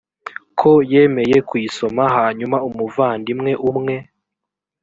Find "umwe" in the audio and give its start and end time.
3.69-3.95